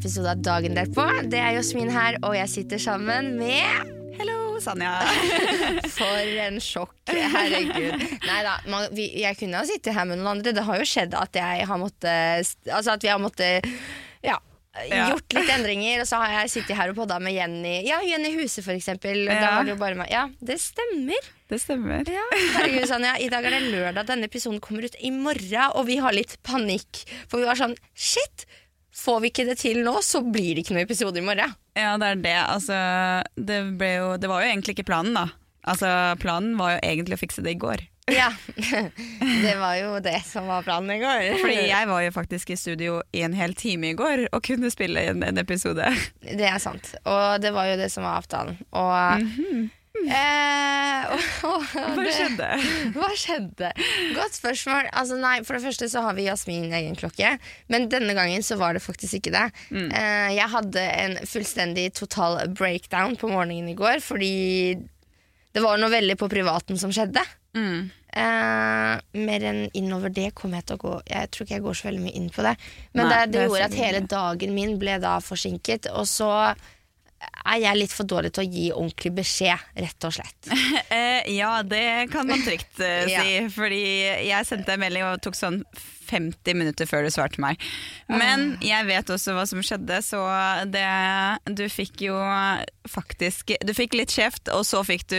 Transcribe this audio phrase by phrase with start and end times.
[0.00, 1.04] Episode av Dagen derpå.
[1.28, 4.94] Det er Josmin her, og jeg sitter sammen med Hello, Sanja.
[5.96, 6.94] For en sjokk.
[7.10, 8.04] Herregud.
[8.24, 8.54] Nei da,
[8.96, 10.54] jeg kunne ha sittet her med noen andre.
[10.56, 13.68] Det har jo skjedd at jeg har måttet Altså at vi har måttet
[14.24, 14.38] Ja.
[14.86, 15.08] Ja.
[15.10, 18.30] Gjort litt endringer, og så har jeg sittet her og podda med Jenny Ja, Jenny
[18.38, 19.26] Huse, for eksempel.
[19.26, 19.36] Ja.
[19.42, 20.12] Da var det jo bare meg.
[20.14, 21.28] Ja, det stemmer.
[21.50, 22.06] Det stemmer.
[22.08, 22.22] Ja,
[22.54, 23.16] herregud, Sanja.
[23.20, 24.06] I dag er det lørdag.
[24.08, 27.02] Denne episoden kommer ut i morgen, og vi har litt panikk.
[27.26, 28.46] For vi var sånn Shit!
[28.96, 31.54] Får vi ikke det til nå, så blir det ikke noen episode i morgen.
[31.78, 32.38] Ja, det er det.
[32.42, 32.80] Altså,
[33.38, 35.28] det, jo, det var jo egentlig ikke planen, da.
[35.70, 35.88] Altså,
[36.20, 37.86] planen var jo egentlig å fikse det i går.
[38.10, 38.32] Ja,
[39.44, 41.26] Det var jo det som var planen i går.
[41.38, 44.70] Fordi jeg var jo faktisk i studio i en hel time i går og kunne
[44.72, 45.86] spille inn en episode.
[46.24, 46.94] Det er sant.
[47.04, 48.58] Og det var jo det som var avtalen.
[48.72, 52.48] Og, eh, og, og Hva det- skjedde?
[52.96, 53.70] Hva skjedde?
[54.16, 54.88] Godt spørsmål.
[54.92, 57.34] Altså, nei, for det første så har vi Jasmin egen klokke,
[57.72, 59.46] men denne gangen så var det faktisk ikke det.
[59.74, 64.32] Eh, jeg hadde en fullstendig total breakdown på morgenen i går, fordi
[65.50, 67.22] det var noe veldig på privaten som skjedde.
[67.58, 67.88] Mm.
[68.14, 68.92] Eh,
[69.26, 71.86] mer enn innover det kommer jeg til å gå Jeg tror ikke jeg går så
[71.88, 72.52] veldig mye inn på det.
[72.94, 76.30] Men Nei, det, det det gjorde at hele dagen min ble da forsinket, og så
[77.20, 80.50] er jeg litt for dårlig til å gi ordentlig beskjed, rett og slett.
[80.90, 83.12] Eh, ja, det kan man trygt si.
[83.12, 83.22] Ja.
[83.54, 83.82] Fordi
[84.26, 85.60] jeg sendte en melding og tok sånn
[86.10, 87.60] 50 minutter før du svarte meg.
[88.10, 90.20] Men jeg vet også hva som skjedde, så
[90.70, 90.84] det
[91.56, 92.16] Du fikk jo
[92.90, 95.18] faktisk Du fikk litt kjeft, og så fikk du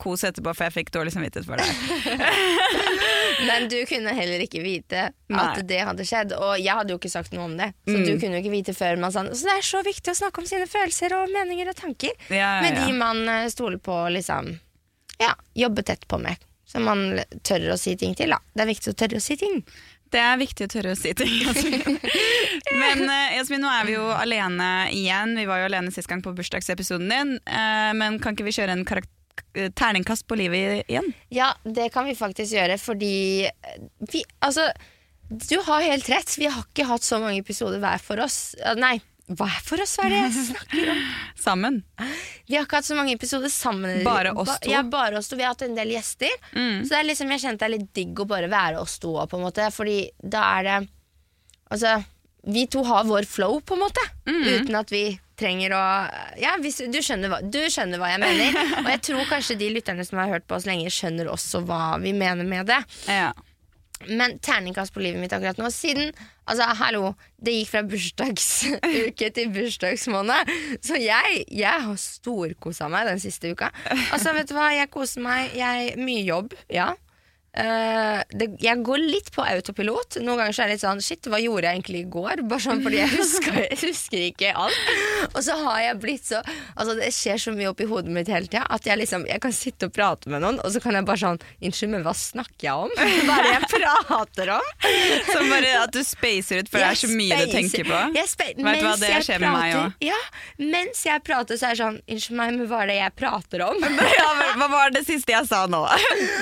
[0.00, 1.68] kos etterpå, for jeg fikk dårlig samvittighet for det.
[3.48, 5.44] Men du kunne heller ikke vite Nei.
[5.44, 7.70] at det hadde skjedd, og jeg hadde jo ikke sagt noe om det.
[7.88, 8.04] Så Mm.
[8.06, 10.40] du kunne jo ikke vite før man sa Så det er så viktig å snakke
[10.42, 13.96] om sine følelser og meninger og tanker Ja, ja, med de man eh, stoler på
[14.14, 14.58] liksom
[15.20, 16.36] Ja, jobber tett på med.
[16.70, 18.38] Som man tør å si ting til, da.
[18.54, 19.56] Det er viktig å tørre å si ting.
[20.10, 21.30] Det er viktig å tørre å si ting.
[21.44, 21.98] Jasmin.
[22.80, 25.36] Men eh, Jasmin, nå er vi jo alene igjen.
[25.38, 27.34] Vi var jo alene sist gang på bursdagsepisoden din.
[27.46, 31.12] eh, men kan ikke vi kjøre en eh, terningkast på livet igjen?
[31.34, 33.48] Ja, det kan vi faktisk gjøre, fordi
[34.10, 34.66] vi Altså,
[35.30, 36.34] du har helt rett.
[36.38, 38.56] Vi har ikke hatt så mange episoder hver for oss.
[38.80, 38.96] Nei,
[39.30, 41.02] hver for oss, hva er det jeg snakker om?
[41.46, 41.80] Sammen.
[42.50, 44.02] Vi har ikke hatt så mange episoder sammen.
[44.06, 44.70] Bare oss to?
[44.72, 45.38] Ja, bare oss to.
[45.38, 46.32] Vi har hatt en del gjester.
[46.52, 46.82] Mm.
[46.82, 49.14] Så det er liksom, jeg kjente det er litt digg å bare være oss to,
[49.30, 49.68] på en måte.
[49.74, 50.78] Fordi da er det
[51.70, 52.00] Altså,
[52.50, 54.02] vi to har vår flow, på en måte.
[54.26, 54.40] Mm.
[54.42, 55.04] Uten at vi
[55.38, 55.82] trenger å
[56.40, 58.58] Ja, hvis, du, skjønner hva, du skjønner hva jeg mener.
[58.82, 62.00] Og jeg tror kanskje de lytterne som har hørt på oss lenge, skjønner også hva
[62.02, 62.80] vi mener med det.
[63.06, 63.30] Ja.
[64.08, 66.14] Men terningkast på livet mitt akkurat nå Siden,
[66.48, 70.54] altså hallo Det gikk fra bursdagsuke til bursdagsmåned.
[70.84, 73.68] Så jeg, jeg har storkoset meg den siste uka.
[74.10, 76.94] Altså vet du hva, jeg koser meg jeg, Mye jobb, ja
[77.50, 81.26] Eh, det, Jeg går litt på autopilot Noen ganger så er det litt sånn Shit,
[81.26, 82.42] hva gjorde jeg egentlig i går?
[82.46, 86.44] Bare sånn fordi jeg husker, jeg husker ikke alt Og så har jeg blitt så
[86.76, 89.56] Altså det skjer så mye oppi hodet mitt hele tida At jeg liksom, jeg kan
[89.56, 92.68] sitte og prate med noen Og så kan jeg bare sånn Unnskyld, men hva snakker
[92.68, 92.94] jeg om?
[93.26, 94.70] Hva er det jeg prater om?
[95.32, 97.98] Som bare at du spacer ut, for det er så mye du tenker på.
[98.14, 99.98] Jeg Vet du hva, det skjer skjer med meg òg.
[100.06, 100.16] Ja,
[100.62, 103.66] mens jeg prater så er det sånn Unnskyld meg, men hva er det jeg prater
[103.66, 103.84] om?
[104.20, 104.30] Ja,
[104.60, 105.82] Hva var det siste jeg sa nå?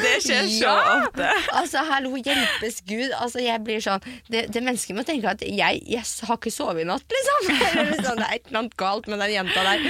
[0.05, 0.97] Det skjer så Ja!
[1.59, 3.12] Altså, hallo, hjelpes Gud.
[3.19, 6.84] Altså, jeg blir sånn Det, det mennesket må tenke at jeg, jeg har ikke sovet
[6.84, 7.53] i natt, liksom.
[7.92, 9.86] Liksom, Det er et eller galt med den jenta der.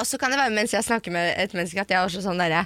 [0.00, 2.24] Og så kan det være mens jeg snakker med et menneske at jeg er også
[2.24, 2.64] sånn derre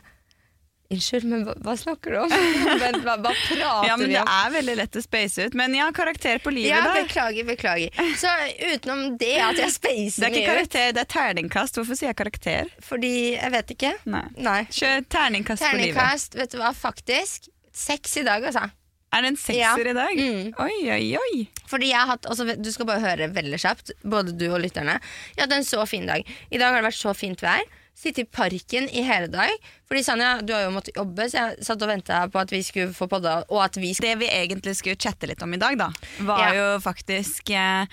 [0.90, 2.32] Unnskyld, men hva, hva snakker du om?
[2.82, 5.54] Men, hva, hva prater Ja, men vi Det er veldig lett å space ut.
[5.58, 6.96] Men ja, karakter på livet, Ja, da.
[6.98, 7.94] beklager, beklager.
[8.18, 8.32] Så
[8.72, 11.78] utenom det at jeg spacer mye ut Det er ikke karakter, ut det er terningkast.
[11.78, 12.72] Hvorfor sier jeg karakter?
[12.82, 13.92] Fordi jeg vet ikke.
[14.10, 14.24] Nei.
[14.42, 14.58] Nei.
[14.74, 15.94] Kjør terningkast, på livet.
[15.94, 17.46] Terningkast, vet du hva, faktisk.
[17.86, 18.66] Seks i dag, altså.
[19.14, 19.90] Er det en sekser Ja.
[19.90, 20.18] i dag?
[20.18, 20.52] Mm.
[20.62, 21.46] Oi, oi, oi.
[21.70, 24.98] Fordi jeg har hatt, altså, Du skal bare høre veldig kjapt, både du og lytterne.
[25.36, 26.26] Jeg hadde en så fin dag.
[26.50, 27.62] I dag har det vært så fint vær.
[27.96, 29.50] Sitte i parken i hele dag.
[29.88, 32.62] Fordi Sanja, du har jo måttet jobbe, så jeg satt og venta på at vi
[32.64, 35.60] skulle få podda, og at vi skulle Det vi egentlig skulle chatte litt om i
[35.60, 35.90] dag, da,
[36.24, 36.54] var Ja.
[36.74, 37.86] jo faktisk eh,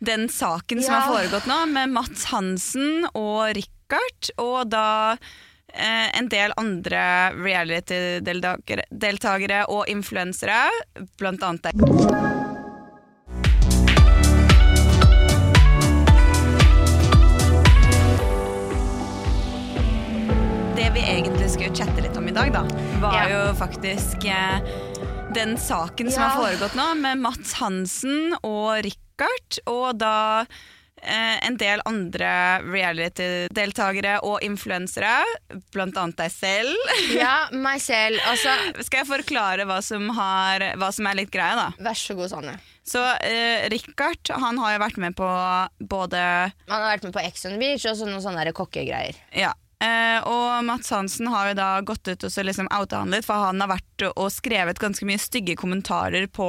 [0.00, 5.16] den saken som har foregått nå, med Mats Hansen og Richard, og da
[5.72, 10.66] eh, en del andre reality-deltakere deltakere og influensere,
[11.18, 12.45] blant annet deg.
[22.52, 22.62] Da,
[23.00, 23.28] var Ja.
[23.48, 24.60] jo faktisk eh,
[25.34, 26.28] den saken som Ja.
[26.28, 30.46] har foregått nå, med Mats Hansen og Richard, og da
[31.02, 35.24] eh, en del andre reality-deltakere og influensere,
[35.72, 36.76] blant annet deg selv.
[37.18, 38.18] Ja, meg selv.
[38.26, 41.68] Altså, Skal jeg forklare hva som, har, hva som er litt greia, da?
[41.82, 42.58] vær så god, Sanne.
[42.86, 45.26] Så eh, Richard han har jo vært med på
[45.90, 46.16] både
[46.68, 49.16] Han har vært med på Ex on Beach og så noen sånne kokkegreier.
[49.34, 49.52] Ja.
[49.76, 53.26] Eh, og Mats Hansen har jo da gått ut og så liksom outa han litt,
[53.28, 56.48] for han har vært og skrevet ganske mye stygge kommentarer på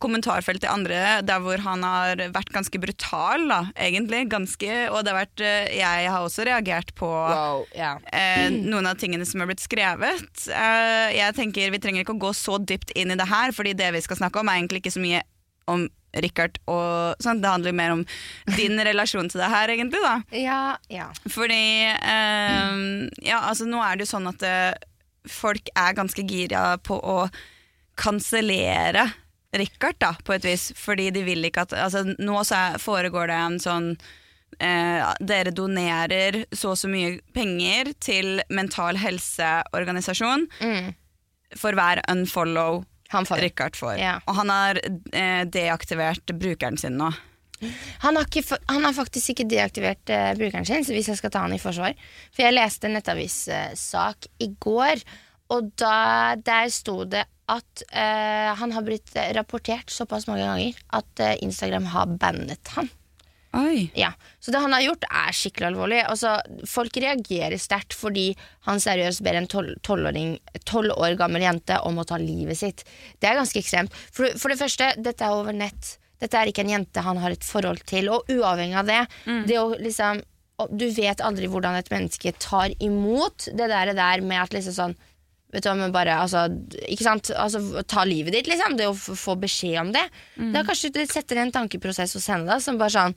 [0.00, 4.22] kommentarfeltet til andre, der hvor han har vært ganske brutal, da, egentlig.
[4.32, 8.00] Ganske, og det har vært eh, Jeg har også reagert på Wow, yeah.
[8.12, 10.46] eh, noen av tingene som har blitt skrevet.
[10.48, 13.76] Eh, jeg tenker Vi trenger ikke å gå så dypt inn i det her, fordi
[13.76, 15.20] det vi skal snakke om, er egentlig ikke så mye
[15.70, 15.86] om
[16.22, 17.40] Richard og sånn.
[17.42, 18.04] Det handler mer om
[18.56, 20.00] din relasjon til det her, egentlig.
[20.04, 21.08] da Ja, ja.
[21.28, 22.78] fordi eh,
[23.26, 24.74] Ja, altså nå er det jo sånn at eh,
[25.26, 27.18] folk er ganske gira på å
[27.98, 29.08] kansellere
[29.54, 30.72] Richard, da, på et vis.
[30.76, 33.86] Fordi de vil ikke at Altså nå så foregår det en sånn
[34.58, 40.92] eh, Dere donerer så og så mye penger til Mental Helseorganisasjon Mm.
[41.56, 42.82] for hver unfollow
[43.14, 43.42] Han, får.
[43.44, 43.94] Richard får.
[44.00, 44.16] Ja.
[44.26, 47.12] Og han har eh, deaktivert brukeren sin nå.
[48.04, 51.32] han, har ikke, han har faktisk ikke deaktivert eh, brukeren sin, så hvis jeg skal
[51.34, 51.94] ta han i forsvar.
[52.34, 55.04] For jeg leste en nettavissak i går,
[55.54, 61.20] og da, der sto det at eh, han har blitt rapportert såpass mange ganger at
[61.20, 62.88] eh, Instagram har bannet han.
[63.94, 66.00] Ja, Så det han har gjort, er skikkelig alvorlig.
[66.04, 66.34] Altså,
[66.68, 68.32] folk reagerer sterkt fordi
[68.66, 72.84] han seriøst ber en tolv år gammel jente om å ta livet sitt.
[73.20, 73.94] Det er ganske ekstremt.
[74.12, 75.96] For, for det første, dette er over nett.
[76.20, 78.10] Dette er ikke en jente han har et forhold til.
[78.12, 79.02] Og uavhengig av det,
[79.48, 80.22] det å liksom
[80.78, 84.94] Du vet aldri hvordan et menneske tar imot det der, der med at liksom sånn
[85.54, 86.48] Vet du hva, men bare, altså,
[86.90, 87.28] ikke sant?
[87.38, 88.74] Altså, ta livet ditt, liksom.
[88.74, 90.02] Det å få beskjed om det.
[90.54, 93.14] Da kanskje det setter en tankeprosess hos henne da, som bare sånn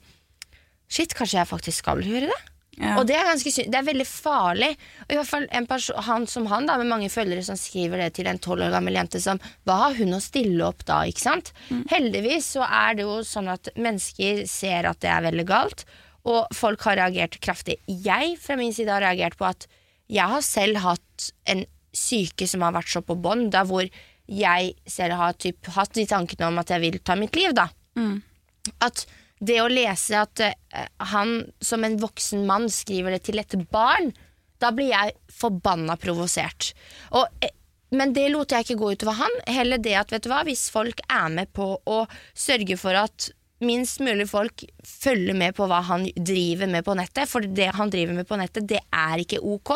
[0.88, 2.38] Shit, kanskje jeg faktisk skal gjøre det?
[2.78, 2.92] Ja.
[3.00, 4.68] Og det er, ganske, det er veldig farlig.
[5.06, 8.04] Og i hvert fall en person, han som han, da, med mange følgere som skriver
[8.04, 11.00] det til en tolv år gammel jente som Hva har hun å stille opp da,
[11.10, 11.50] ikke sant?
[11.90, 15.84] Heldigvis så er det jo sånn at mennesker ser at det er veldig galt,
[16.28, 17.80] og folk har reagert kraftig.
[17.88, 19.66] Jeg fra min side har reagert på at
[20.08, 23.88] jeg har selv hatt en syke som har vært så på bånn, da hvor
[24.28, 27.70] jeg selv har typ, hatt de tankene om at jeg vil ta mitt liv, da.
[28.84, 29.06] At
[29.38, 34.12] det å lese at eh, han som en voksen mann skriver det til et barn,
[34.58, 36.72] da blir jeg forbanna provosert.
[37.14, 37.54] Og, eh,
[37.94, 39.40] men det lot jeg ikke gå utover han.
[39.48, 42.02] Heller det at vet du hva, hvis folk er med på å
[42.36, 43.30] sørge for at
[43.64, 47.90] minst mulig folk følger med på hva han driver med på nettet, for det han
[47.90, 49.74] driver med på nettet, det er ikke ok,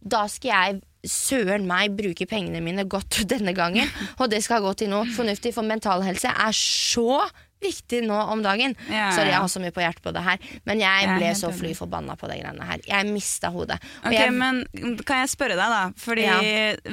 [0.00, 3.88] da skal jeg søren meg bruke pengene mine godt denne gangen.
[4.18, 7.22] Og det skal gå til noe fornuftig, for mental helse er så
[7.60, 8.74] viktig nå om dagen.
[8.88, 11.50] Ja, Sorry, jeg har så mye på hjertet på det her, men jeg ble så
[11.54, 12.82] fly forbanna på de greiene her.
[12.88, 13.78] Jeg mista hodet.
[14.04, 14.62] Ok, jeg, men
[15.06, 15.82] Kan jeg spørre deg, da?
[16.00, 16.38] Fordi Ja.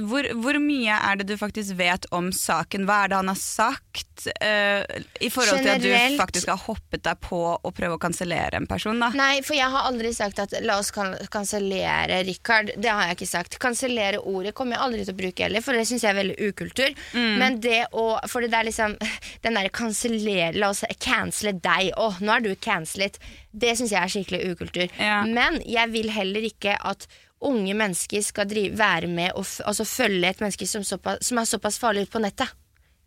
[0.09, 2.87] hvor, hvor mye er det du faktisk vet om saken?
[2.87, 4.27] Hva er det han har sagt?
[4.41, 4.81] Uh,
[5.21, 8.67] I forhold til at du faktisk har hoppet deg på å prøve å kansellere en
[8.69, 9.11] person, da.
[9.15, 12.71] Nei, for jeg har aldri sagt at la oss kan kansellere Richard.
[12.75, 13.57] Det har jeg ikke sagt.
[13.61, 16.37] Kansellere ordet kommer jeg aldri til å bruke heller, for det syns jeg er veldig
[16.49, 16.97] ukultur.
[17.13, 17.33] Mm.
[17.41, 18.95] Men det å For det er liksom
[19.45, 21.93] Den derre kansellere La oss cancele deg.
[21.97, 23.19] Å, nå er du cancelet.
[23.51, 24.87] Det syns jeg er skikkelig ukultur.
[24.99, 25.21] Ja.
[25.25, 27.07] Men jeg vil heller ikke at
[27.45, 31.49] unge mennesker skal drive, være med og altså følge et menneske som, såpass, som er
[31.49, 32.53] såpass farlig ut på nettet.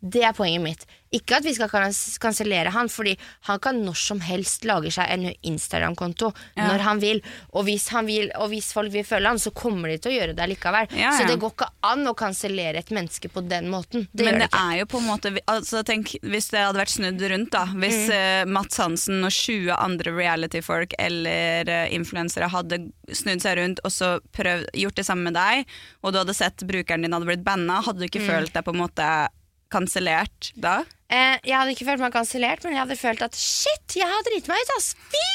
[0.01, 0.85] Det er poenget mitt.
[1.13, 3.17] Ikke at vi skal kans- kansellere han, fordi
[3.49, 6.67] han kan når som helst lage seg en Instagram-konto Ja.
[6.69, 7.21] når han vil.
[7.53, 8.31] Og hvis, han vil.
[8.35, 10.87] og hvis folk vil følge han, så kommer de til å gjøre det likevel.
[10.97, 14.07] Ja, Så det går ikke an å kansellere et menneske på den måten.
[14.15, 16.95] Det Men det det er jo på en måte altså tenk, Hvis det hadde vært
[16.95, 17.65] snudd rundt, da.
[17.65, 18.47] Hvis Mm.
[18.47, 23.91] uh, Mats Hansen og 20 andre reality-folk eller uh, influensere hadde snudd seg rundt og
[23.91, 25.65] så prøvd, gjort det samme med deg,
[26.03, 28.27] og du hadde sett brukeren din hadde blitt banna, hadde du ikke Mm.
[28.29, 29.27] følt deg på en måte
[29.73, 30.81] kansellert da?
[31.11, 34.27] Eh, jeg hadde ikke følt meg kansellert, men jeg hadde følt at shit, jeg har
[34.27, 34.93] driti meg ut, ass!
[35.11, 35.25] Fy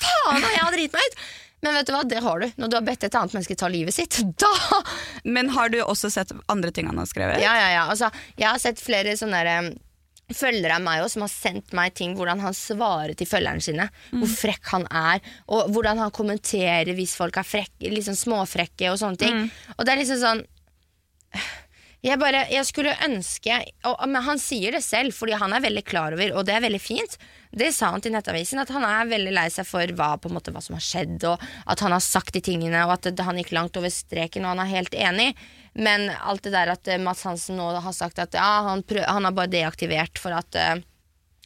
[0.00, 1.22] faen, jeg har driti meg ut!
[1.60, 2.48] Men vet du hva, det har du.
[2.56, 4.80] Når du har bedt et annet menneske ta livet sitt, da
[5.28, 7.42] Men har du også sett andre ting han har skrevet?
[7.44, 7.86] Ja, ja, ja.
[7.92, 8.08] Altså,
[8.40, 9.70] jeg har sett flere sånne der,
[10.30, 13.88] følgere av meg også, som har sendt meg ting hvordan han svarer til følgerne sine.
[14.14, 19.00] Hvor frekk han er, og hvordan han kommenterer hvis folk er frekke, liksom småfrekke og
[19.02, 19.42] sånne ting.
[19.76, 20.44] Og det er liksom sånn
[22.00, 25.82] jeg bare, jeg skulle ønske og, Men han sier det selv, fordi han er veldig
[25.84, 27.16] klar over, og det er veldig fint.
[27.52, 30.62] Det sa han til Nettavisen, at han er veldig lei seg for hva, måte, hva
[30.64, 33.76] som har skjedd, og at han har sagt de tingene, og at han gikk langt
[33.76, 35.32] over streken, og han er helt enig.
[35.76, 39.04] Men alt det der at eh, Mads Hansen nå har sagt at ja, han, prøv,
[39.04, 40.80] han har bare deaktivert for at uh,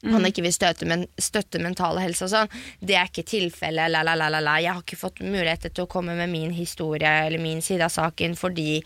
[0.05, 2.55] han ikke vil støtte, men, støtte mental helse og sånn.
[2.81, 3.91] Det er ikke tilfellet.
[3.93, 4.59] La, la, la, la, la.
[4.63, 7.93] Jeg har ikke fått mulighet til å komme med min historie eller min side av
[7.95, 8.83] saken fordi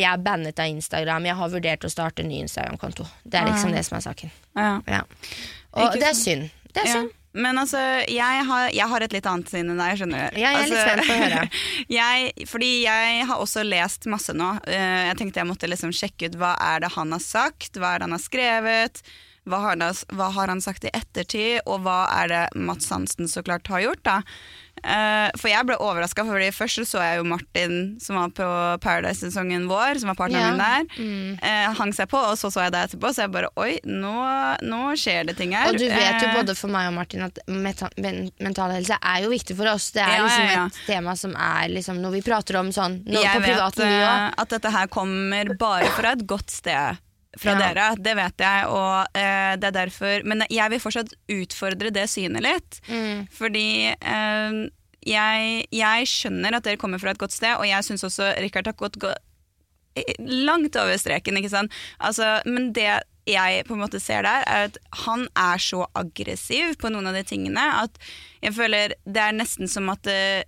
[0.00, 1.26] jeg er bannet av Instagram.
[1.28, 3.06] Jeg har vurdert å starte en ny Instagram-konto.
[3.24, 3.76] Det er liksom Ah.
[3.76, 4.30] det som er saken.
[4.56, 4.72] Ja.
[4.86, 5.02] Ja.
[5.78, 6.50] Og det er synd.
[6.72, 7.14] Det er synd.
[7.38, 10.40] Men altså, jeg har, jeg har et litt annet syn enn deg, skjønner du.
[10.40, 11.42] Ja, jeg er litt altså, spent på å høre.
[12.00, 14.48] jeg, fordi jeg har også lest masse nå.
[14.66, 17.92] Eh, Jeg tenkte jeg måtte liksom sjekke ut hva er det han har sagt, hva
[17.94, 19.02] er det han har skrevet,
[19.48, 23.28] hva har, han, hva har han sagt i ettertid, og hva er det Mats Hansen
[23.30, 24.02] så klart har gjort.
[24.08, 24.18] da.
[24.82, 28.48] Eh, for jeg ble overraska, for først så, så jeg jo Martin som var på
[28.84, 30.78] Paradise-sesongen vår, som var partneren min Ja.
[30.78, 31.38] der, Mm.
[31.42, 34.14] Uh, hang seg på, og så så jeg det etterpå, så jeg bare oi, nå,
[34.62, 35.68] nå skjer det ting her.
[35.68, 38.96] Og du vet jo uh, både for meg og Martin at meta men mental helse
[39.00, 39.90] er jo viktig for oss.
[39.94, 43.02] Det er Ja, liksom ja, et tema som er liksom noe vi prater om sånn
[43.06, 43.90] nå, jeg på privat nivå.
[43.90, 46.98] vet at dette her kommer bare fra et godt sted
[47.36, 47.58] fra Ja.
[47.74, 52.08] dere, det vet jeg, og eh, det er derfor Men jeg vil fortsatt utfordre det
[52.08, 53.28] synet litt, Mm.
[53.30, 54.70] fordi eh,
[55.06, 58.66] jeg, jeg skjønner at dere kommer fra et godt sted, og jeg syns også Rikard
[58.66, 59.12] har gått gå
[60.18, 61.72] langt over streken, ikke sant.
[62.00, 66.76] Altså, men det jeg på en måte ser der, er at han er så aggressiv
[66.80, 67.98] på noen av de tingene at
[68.40, 70.44] jeg føler det er nesten som at eh,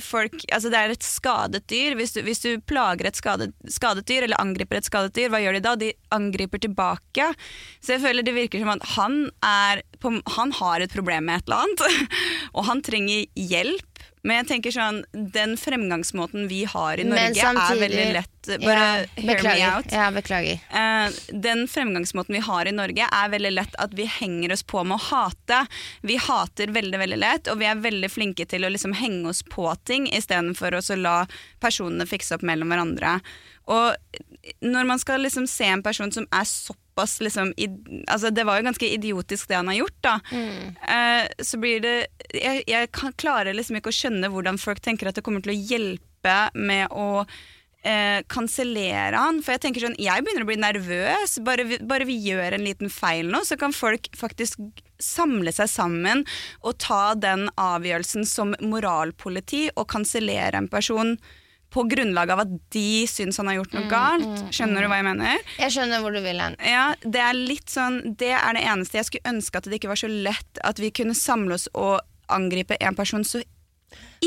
[0.00, 1.96] folk Altså det er et skadet dyr.
[1.98, 5.42] Hvis du, hvis du plager et skadet, skadet dyr, eller angriper et skadet dyr, hva
[5.42, 5.74] gjør de da?
[5.78, 7.28] De angriper tilbake.
[7.80, 11.42] Så jeg føler det virker som at han er på, Han har et problem med
[11.42, 12.12] et eller annet,
[12.56, 13.91] og han trenger hjelp.
[14.22, 15.00] Men jeg tenker sånn,
[15.34, 18.50] den fremgangsmåten vi har i Norge, Norge, er veldig lett.
[18.62, 19.88] Bare Ja, hear me out.
[19.90, 20.60] Ja, beklager.
[20.70, 21.10] Uh,
[21.46, 25.00] den fremgangsmåten vi har i Norge er veldig lett at vi henger oss på med
[25.00, 25.64] å hate.
[26.06, 29.42] Vi hater veldig veldig lett, og vi er veldig flinke til å liksom henge oss
[29.42, 31.16] på ting istedenfor å la
[31.62, 33.18] personene fikse opp mellom hverandre.
[33.74, 34.22] Og
[34.62, 37.68] når man skal liksom se en person som er såpass liksom, i,
[38.06, 40.18] altså Det var jo ganske idiotisk det han har gjort, da.
[40.96, 41.96] Eh, så blir det
[42.34, 45.54] Jeg, jeg kan, klarer liksom ikke å skjønne hvordan folk tenker at det kommer til
[45.54, 47.24] å hjelpe med å
[47.82, 49.42] eh, kansellere han.
[49.42, 51.38] For jeg tenker sånn, jeg begynner å bli nervøs.
[51.44, 54.60] Bare vi, bare vi gjør en liten feil nå, så kan folk faktisk
[55.02, 56.22] samle seg sammen
[56.62, 61.16] og ta den avgjørelsen som moralpoliti og kansellere en person
[61.72, 64.42] på grunnlag av at de syns han har gjort noe galt.
[64.54, 65.46] Skjønner du hva jeg mener?
[65.58, 66.56] Jeg skjønner hvor du vil hen.
[66.68, 69.00] Ja, det er litt sånn Det er det eneste.
[69.00, 72.00] Jeg skulle ønske at det ikke var så lett at vi kunne samle oss og
[72.32, 73.40] angripe en person så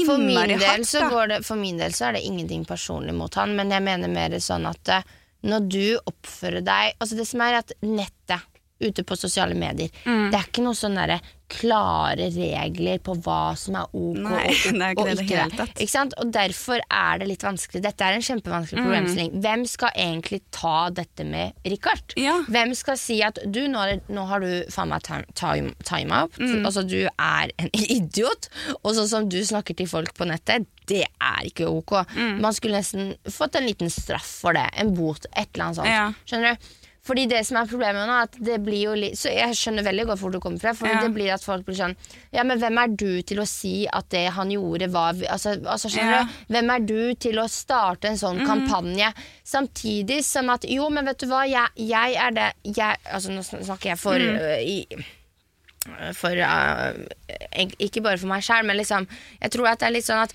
[0.06, 1.30] For min, innmari hardt.
[1.30, 4.36] det, for min del så er det ingenting personlig mot han, men jeg mener mer
[4.44, 5.08] sånn at eh,
[5.46, 8.42] når du oppfører deg Altså det som er at nettet
[8.82, 10.32] ute på sosiale medier, Mm.
[10.32, 14.64] det er ikke noe sånn derre klare regler på hva som er ok Nei, og,
[14.74, 15.68] det er ikke og det ikke det.
[15.86, 16.16] Ikke sant?
[16.20, 17.84] Og derfor er det litt vanskelig.
[17.86, 18.88] Dette er en kjempevanskelig Mm.
[18.88, 19.36] problemstilling.
[19.46, 22.16] Hvem skal egentlig ta dette med Richard?
[22.18, 22.40] Ja.
[22.50, 26.34] Hvem skal si at du, nå, nå har du faen meg time, time, time up.
[26.42, 26.66] Mm.
[26.66, 28.50] Altså, du er en idiot.
[28.84, 31.94] Og sånn som du snakker til folk på nettet, det er ikke ok.
[32.18, 32.40] Mm.
[32.42, 34.66] Man skulle nesten fått en liten straff for det.
[34.82, 35.94] En bot, et eller annet sånt.
[35.94, 36.10] Ja.
[36.26, 36.74] Skjønner du?
[37.06, 40.08] Fordi det som er problemet nå, at det blir jo litt Så jeg skjønner veldig
[40.10, 40.74] godt hvor du kommer fra.
[40.78, 41.02] For Ja.
[41.04, 41.96] det blir at folk blir sånn
[42.34, 45.92] Ja, men hvem er du til å si at det han gjorde var Altså, altså
[45.94, 46.24] skjønner Ja.
[46.26, 46.54] Du?
[46.56, 49.12] Hvem er du til å starte en sånn kampanje?
[49.44, 53.46] Samtidig som at Jo, men vet du hva, jeg, jeg er det jeg, Altså, nå
[53.46, 54.42] snakker jeg for mm.
[54.42, 55.06] uh, i,
[56.18, 56.98] for uh,
[57.78, 59.06] Ikke bare for meg sjæl, men liksom
[59.42, 60.34] Jeg tror at det er litt sånn at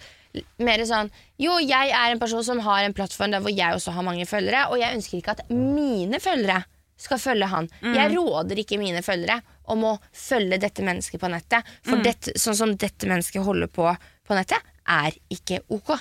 [0.63, 1.11] mer sånn
[1.41, 4.27] Jo, jeg er en person som har en plattform der hvor jeg også har mange
[4.29, 6.63] følgere, og jeg ønsker ikke at mine følgere
[7.01, 7.69] skal følge han.
[7.97, 9.39] Jeg råder ikke mine følgere
[9.73, 11.65] om å følge dette mennesket på nettet.
[11.87, 13.89] For dette, sånn som dette mennesket holder på
[14.31, 15.97] på nettet, er ikke ok.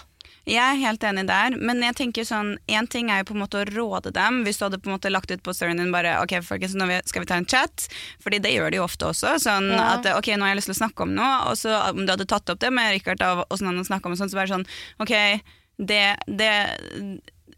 [0.50, 3.41] Jeg er helt enig der, men jeg tenker sånn En ting er jo på en
[3.44, 4.41] måte å råde dem.
[4.48, 6.88] Hvis du hadde på en måte lagt ut på storyen din bare Ok, folkens, nå
[7.06, 7.86] skal vi ta en chat.
[8.24, 9.36] Fordi det gjør de jo ofte også.
[9.44, 9.94] Sånn Ja.
[10.00, 12.12] at ok, nå har jeg lyst til å snakke om noe, og så om du
[12.12, 14.65] hadde tatt opp det med Richard og åssen han snakker om sånn, så bare sånn
[15.00, 15.13] Ok,
[15.79, 16.51] det, det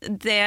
[0.02, 0.40] det,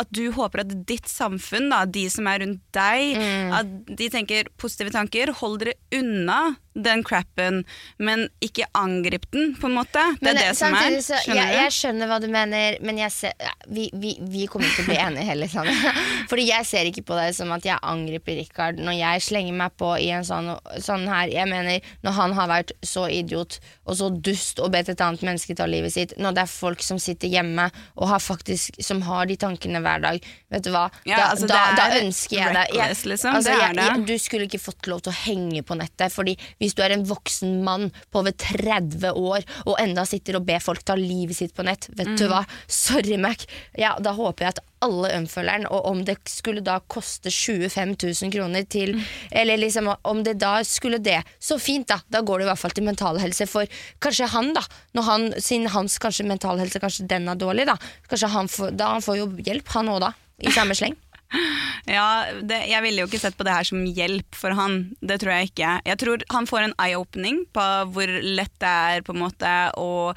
[0.00, 3.52] at du håper at ditt samfunn, da, de som er rundt deg, Mm.
[3.54, 5.30] at de tenker positive tanker.
[5.32, 7.60] Hold dere unna den crappen,
[8.02, 10.02] men ikke angrip den, på en måte.
[10.18, 10.98] Det Men er det som er.
[11.00, 14.46] så- Skjønner jeg, jeg skjønner hva du mener, men jeg ser, ja, vi, vi, vi
[14.48, 15.46] kommer ikke til å bli enige heller.
[15.46, 15.70] Sånn.
[16.28, 19.76] Fordi jeg ser ikke på det som at jeg angriper Richard når jeg slenger meg
[19.78, 20.50] på i en sånn,
[20.82, 21.28] sånn her.
[21.30, 25.22] Jeg mener, når han har vært så idiot og så dust og bedt et annet
[25.22, 28.84] menneske ta livet sitt, når det er folk som sitter hjemme og har faktisk menneske
[28.84, 32.02] som har de tankene hver dag, vet du hva, Ja, da, altså, da, da er
[32.04, 33.34] ønsker jeg deg liksom.
[33.34, 36.90] altså, Du skulle ikke fått lov til å henge på nettet, Fordi hvis du er
[36.92, 41.36] en voksen mann på over 30 år og enda sitter og ber folk ta livet
[41.36, 42.16] sitt på nett, vet Mm.
[42.18, 46.64] du hva, sorry Mac, ja, da håper jeg at alle unfølger og om det skulle
[46.64, 49.02] da koste 25 000 kroner til Mm.
[49.30, 52.00] Eller liksom om det da skulle det, så fint, da.
[52.08, 53.46] Da går det i hvert fall til mental helse.
[53.50, 53.70] For
[54.04, 54.62] kanskje han, da,
[54.96, 57.76] når han, siden hans kanskje mental kanskje den er dårlig, da,
[58.10, 60.12] kanskje han får, da han får jo hjelp, han òg da,
[60.42, 60.96] i samme sleng.
[61.84, 64.76] Ja, det, jeg ville jo ikke sett på det her som hjelp for han.
[65.04, 65.72] Det tror jeg ikke.
[65.84, 70.14] Jeg tror han får en eye-opening på hvor lett det er på en måte å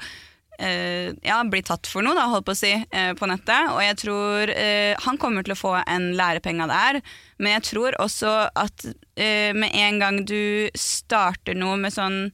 [0.58, 3.72] eh, ja, bli tatt for noe, da, holdt på å si, eh, på nettet.
[3.74, 7.00] Og jeg tror eh, han kommer til å få en lærepenge her.
[7.38, 12.26] Men jeg tror også at eh, med en gang du starter noe med sånn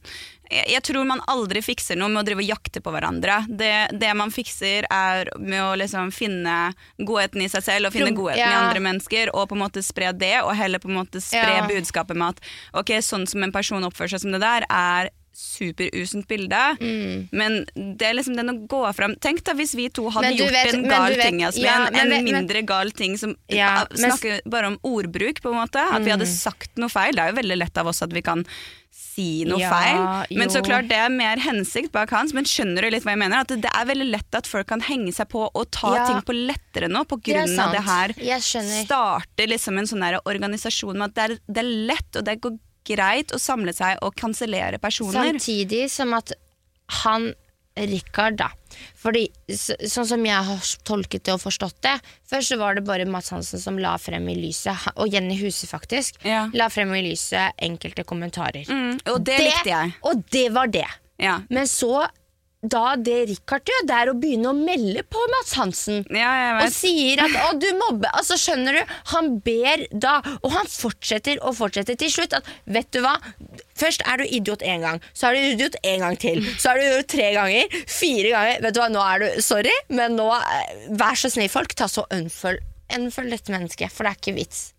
[0.51, 3.39] jeg, jeg tror man aldri fikser noe med å drive og jakte på hverandre.
[3.49, 8.11] Det, det man fikser, er med å liksom finne godheten i seg selv og finne
[8.13, 10.99] godheten godheten i andre mennesker, og på en måte spre det, og heller på en
[10.99, 11.65] måte spre Ja.
[11.69, 12.43] budskapet med at
[12.77, 16.61] ok, sånn som en person oppfører seg som det der, er superusunt bilde.
[16.81, 17.27] Mm.
[17.31, 17.57] Men
[17.99, 20.73] det er liksom den å gå fram Tenk da hvis vi to hadde gjort vet-
[20.73, 21.65] en gal vet- ting, Jasmin.
[21.65, 25.51] ja, en, en mindre gal ting som Ja, ah, men- snakker bare om ordbruk, på
[25.53, 25.77] en måte.
[25.81, 26.19] At vi Mm.
[26.19, 27.13] hadde sagt noe feil.
[27.15, 28.45] Det er jo veldig lett av oss at vi kan
[28.91, 30.37] si noe Ja, feil.
[30.37, 32.33] Men så klart det er mer hensikt bak hans.
[32.33, 33.39] Men skjønner du litt hva jeg mener?
[33.39, 36.05] At det er veldig lett at folk kan henge seg på og ta Ja.
[36.07, 38.13] ting på lettere nå på Det grunn av det her
[38.85, 42.59] starter liksom en sånn organisasjon med at det er, det er lett og det går
[42.85, 45.31] greit å samle seg og kansellere personer.
[45.33, 46.35] Samtidig som at
[47.03, 47.33] han
[47.75, 48.47] Rikard, da.
[48.95, 51.97] Fordi så, Sånn som jeg har tolket det og forstått det
[52.31, 55.67] Først så var det bare Mads Hansen som la frem i lyset, og Jenny Huse
[55.67, 56.45] faktisk, Ja.
[56.53, 58.63] la frem i lyset enkelte kommentarer.
[58.71, 59.93] Mm, og det, likte jeg.
[60.07, 60.87] Og det var det.
[61.19, 61.41] Ja.
[61.49, 62.07] Men så,
[62.71, 66.03] da det Richard gjør, det er å begynne å melde på Mads Hansen.
[66.13, 66.31] ja,
[66.63, 68.11] Og sier at 'å, du mobber'.
[68.13, 68.93] Altså, skjønner du?
[69.13, 72.33] Han ber da, og han fortsetter og fortsetter til slutt.
[72.33, 73.15] At vet du hva?
[73.75, 76.41] Først er du idiot én gang, så er du idiot en gang til.
[76.57, 78.61] Så er du idiot tre ganger, fire ganger.
[78.61, 81.75] Vet du hva, nå er du Sorry, men nå eh, Vær så snill, folk.
[81.75, 82.63] Ta så unfølg
[83.31, 84.74] dette mennesket, for det er ikke vits.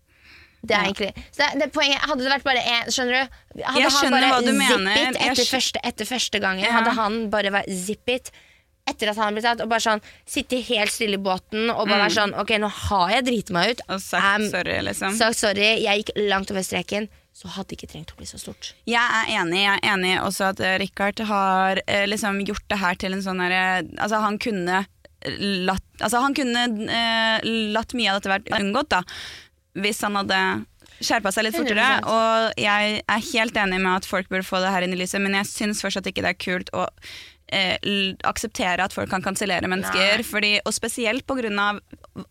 [0.65, 3.37] Det er egentlig så det, det poenget, Hadde det vært bare én Skjønner du?
[3.61, 4.97] Hadde Jeg han skjønner bare hva du zip mener.
[4.97, 6.71] it Jeg etter, skj- første, etter første gangen, Ja.
[6.79, 8.31] hadde han bare vært zippet
[8.87, 12.05] etter at han ble tatt, og bare sånn sitte helt stille i båten og bare
[12.07, 13.81] være sånn Ok, nå har jeg driti meg ut.
[13.85, 13.93] Mm.
[13.95, 15.15] Og sagt Am- sorry, liksom.
[15.17, 17.09] Sagt sorry, jeg gikk langt over streken.
[17.35, 18.71] Så hadde det ikke trengt å bli så stort.
[18.87, 19.59] Jeg er enig.
[19.61, 23.21] Jeg er enig også at eh, Richard har eh, liksom gjort det her til en
[23.21, 24.85] sånn herre Altså, han kunne
[25.67, 27.39] latt Altså, han kunne eh,
[27.73, 29.01] latt mye av dette vært unngått, da.
[29.77, 30.41] Hvis han hadde
[30.97, 31.87] skjerpa seg litt fortere.
[32.01, 32.11] 100%.
[32.11, 35.21] Og jeg er helt enig med at folk burde få det her inn i lyset,
[35.23, 36.87] men jeg syns fortsatt ikke det er kult å
[37.53, 37.77] eh,
[38.27, 40.23] akseptere at folk kan kansellere mennesker.
[40.27, 41.79] Fordi, og spesielt pga.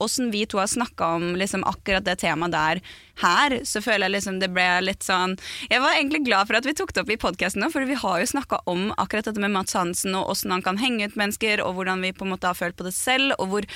[0.02, 2.80] åssen vi to har snakka om liksom, akkurat det temaet der
[3.22, 5.36] her, så føler jeg liksom det ble litt sånn
[5.70, 7.96] Jeg var egentlig glad for at vi tok det opp i podkasten nå, for vi
[7.96, 11.16] har jo snakka om akkurat dette med Mats Hansen, og åssen han kan henge ut
[11.16, 13.70] mennesker, og hvordan vi på en måte har følt på det selv, og hvor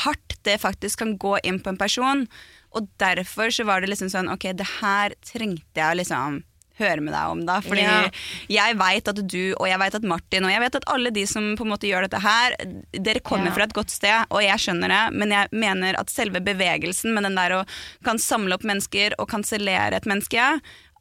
[0.00, 2.24] hardt det faktisk kan gå inn på en person.
[2.72, 6.42] Og derfor så var det liksom sånn Ok, det her trengte jeg å liksom
[6.80, 7.58] høre med deg om, da.
[7.60, 8.08] Fordi Ja.
[8.48, 11.26] jeg veit at du, og jeg veit at Martin, og jeg vet at alle de
[11.28, 12.54] som på en måte gjør dette her,
[12.96, 13.52] dere kommer Ja.
[13.52, 17.24] fra et godt sted, og jeg skjønner det, men jeg mener at selve bevegelsen med
[17.24, 17.66] den der å
[18.02, 20.40] kan samle opp mennesker og kansellere et menneske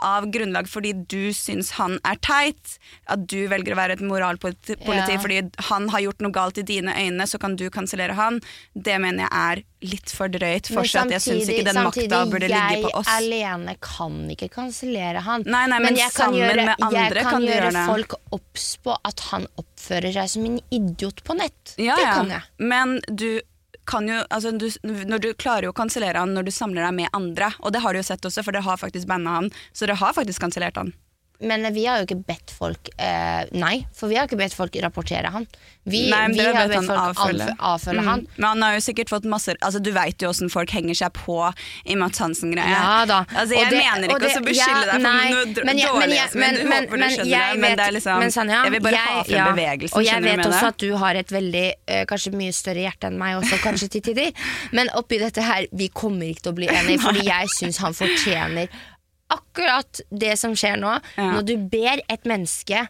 [0.06, 4.78] av grunnlag fordi du syns han er teit, at du velger å være et moralpoliti
[4.84, 5.20] politi Ja.
[5.20, 8.42] fordi han har gjort noe galt i dine øyne, så kan du kansellere han,
[8.76, 10.70] det mener jeg er litt for drøyt.
[10.72, 13.08] Men Fortsatt, jeg syns ikke den makta burde ligge på oss.
[13.08, 15.46] Samtidig, jeg alene kan ikke kansellere han.
[15.48, 18.68] Nei, nei, men jeg kan gjøre, med andre jeg kan, kan gjøre gjøre folk obs
[18.84, 21.76] på at han oppfører seg som en idiot på nett.
[21.78, 22.18] Ja, det ja.
[22.18, 22.44] kan jeg.
[22.60, 23.30] Men du
[23.90, 26.98] kan jo, altså du, når du klarer jo å kansellere han når du samler deg
[27.02, 27.52] med andre.
[27.64, 29.54] Og det har du jo sett også, for dere har faktisk banna han.
[29.74, 30.94] Så dere har faktisk kansellert han.
[31.42, 34.74] Men vi har jo ikke bedt folk eh, Nei, for vi har ikke bedt folk
[34.84, 35.46] rapportere han.
[35.90, 37.46] Vi, Nei, vi har bedt bedt folk avfølge.
[37.64, 38.08] avfølge, mm.
[38.10, 38.24] han.
[38.36, 41.14] Men han har jo sikkert fått masse altså Du veit jo åssen folk henger seg
[41.16, 41.38] på
[41.88, 42.68] i Mats Hansen-greia.
[42.76, 43.22] Ja da.
[43.32, 46.20] Altså, jeg det- mener ikke å beskylde ja, deg for nei, noe men jeg- dårlig,
[46.36, 48.62] men jeg- men- håper du men skjønner jeg det, men det er liksom men Sanja,
[48.64, 50.74] Jeg vil bare ha frem ja, bevegelsen, Og jeg vet også det?
[50.74, 54.02] at du har et veldig, uh, kanskje mye større hjerte enn meg også, kanskje til
[54.12, 54.32] tider.
[54.74, 57.94] Men oppi dette her, vi kommer ikke til å bli enige, fordi jeg syns han
[57.94, 58.68] fortjener
[59.34, 60.96] akkurat det som skjer nå.
[61.18, 61.30] Ja.
[61.36, 62.88] Når du ber et menneske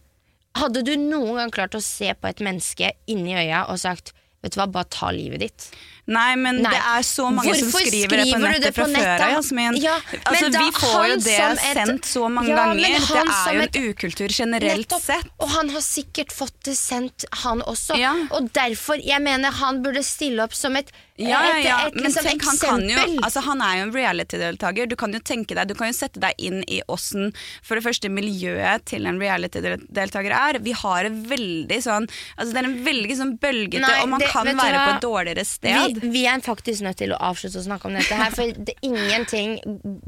[0.58, 4.56] Hadde du noen gang klart å se på et menneske inni øya og sagt Vet
[4.56, 5.66] du hva, bare ta livet ditt?
[6.10, 6.72] Nei, men Nei.
[6.74, 9.34] det er så mange som Hvorfor skriver det på nettet det på fra før av,
[9.36, 9.76] Jasmin.
[9.78, 12.76] Ja, altså, da vi får jo det et- sendt så mange Ja, ganger.
[12.76, 15.02] Det er jo jo et- en ukultur generelt Nettopp.
[15.02, 15.28] sett.
[15.40, 17.98] Og han har sikkert fått det sendt, han også.
[18.00, 18.14] Ja.
[18.32, 22.06] Og derfor, jeg mener han burde stille opp som et, Ja, et, ja, et, men
[22.06, 24.88] liksom, tenk, han, kan jo, altså, han er jo en reality-deltaker.
[24.88, 27.84] Du kan jo tenke deg, du kan jo sette deg inn i åssen for det
[27.84, 30.60] første miljøet til en reality-deltaker er.
[30.64, 34.20] Vi har en veldig sånn altså Det er en veldig sånn bølgete, Nei, og man
[34.22, 35.99] det- kan være på et dårligere sted.
[36.02, 39.58] Vi, er faktisk nødt til å avslutte å snakke om dette her, for det, ingenting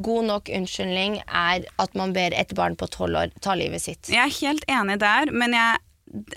[0.04, 4.10] god nok unnskyldning er at man ber et barn på tolv år ta livet sitt.
[4.12, 5.80] Jeg er helt enig der, men jeg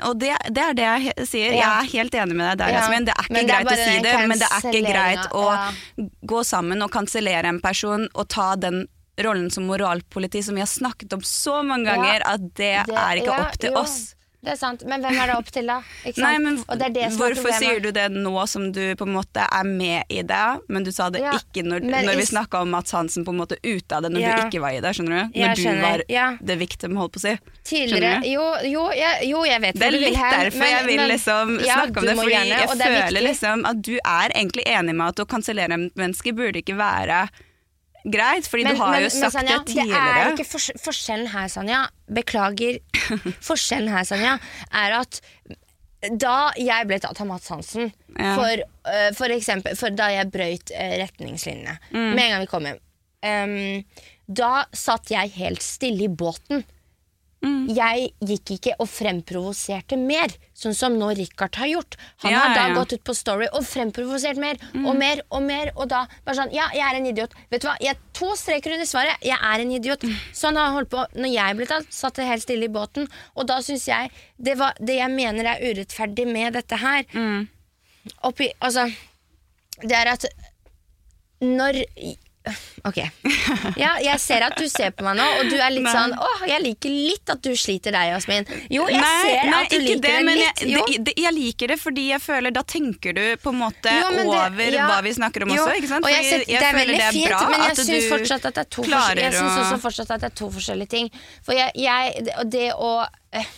[0.06, 1.26] og det, det er det jeg sier.
[1.26, 1.52] sier.
[1.58, 3.06] Jeg er helt enig med deg der, Ja, Jasmin.
[3.08, 5.32] Det er ikke men det er greit å si det, men det er ikke greit
[5.34, 5.64] å ja.
[6.30, 8.84] gå sammen og kansellere en person og ta den
[9.24, 12.94] rollen som moralpoliti som vi har snakket om så mange Ja, ganger, at det, Det-
[12.98, 14.14] er ikke ja, opp til oss.
[14.44, 15.78] Det er sant, men hvem er det opp til, da?
[16.20, 19.40] Nei, men det det som Hvorfor sier du det nå som du på en måte
[19.46, 22.70] er med i det, men du sa det Ja, ikke når, når vi snakka om
[22.74, 24.36] Mats Hansen på en måte ute av det, når Ja.
[24.36, 24.92] du ikke var i det?
[24.98, 25.40] skjønner du?
[25.40, 25.80] Når skjønner.
[25.80, 26.26] du var ja.
[26.44, 27.34] the victim, holdt på å si.
[27.64, 30.36] Tidligere jo, jo, jeg, jo, jeg vet Det er litt hen.
[30.44, 32.94] derfor men- jeg vil men- liksom ja, snakke om det, fordi gjerne, jeg det er
[32.94, 33.22] føler viktig.
[33.30, 37.28] liksom at du er egentlig enig med at å kansellere mennesker burde ikke være
[38.04, 40.32] greit, fordi du har jo sagt Sanja, det Det er tidligere.
[40.34, 41.82] ikke fors forskjellen her, Sanja.
[42.12, 42.78] Beklager.
[43.48, 44.38] forskjellen her, Sanja,
[44.72, 45.20] er at
[46.20, 48.34] da jeg ble tatt av Mats Hansen, Ja.
[48.36, 52.14] for, uh, for eksempel for da jeg brøyt uh, retningslinjene Mm.
[52.14, 52.80] med en gang vi kom hjem,
[53.24, 53.84] um,
[54.28, 56.62] da satt jeg helt stille i båten.
[57.44, 57.68] Mm.
[57.76, 61.96] Jeg gikk ikke og fremprovoserte mer, sånn som nå Richard har gjort.
[62.24, 62.76] Han Ja, har da ja, Mm.
[62.78, 65.70] gått ut på Story og fremprovosert mer og mer og mer.
[65.76, 67.32] Og da bare sånn Ja, jeg er en idiot.
[67.50, 69.16] Vet du hva, jeg To streker under svaret.
[69.22, 70.00] Jeg er en idiot.
[70.00, 70.14] Mm.
[70.32, 73.08] Sånn har han holdt på Når jeg ble tatt, satt det helt stille i båten.
[73.36, 77.48] Og da syns jeg det, var, det jeg mener er urettferdig med dette her Mm.
[78.22, 78.86] oppi, Altså,
[79.82, 80.24] det er at
[81.42, 81.84] når
[82.84, 82.98] Ok.
[83.80, 85.92] Ja, jeg ser at du ser på meg nå, og du er litt Nei.
[85.94, 88.44] sånn Åh, jeg liker litt at du sliter deg, Jasmin.
[88.68, 90.60] Jo, jeg nei, ser nei, at du liker det, men litt.
[90.60, 93.94] Jeg, det, det, jeg liker det fordi jeg føler da tenker du på en måte
[93.96, 94.90] Jo, det- over ja.
[94.92, 95.78] hva vi snakker om Jo, også.
[95.80, 96.04] Ikke sant?
[96.04, 97.88] Og jeg, Fordi synes, det er føler det er fint, bra men jeg at syns
[97.88, 99.24] du fortsatt at det er to, jeg det
[100.58, 101.10] forskjellige ting.
[101.48, 102.92] For jeg, jeg det- det å
[103.32, 103.48] eh,